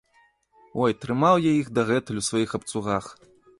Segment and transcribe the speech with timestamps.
[0.85, 3.15] Ой, трымаў я іх дагэтуль у сваіх абцугах!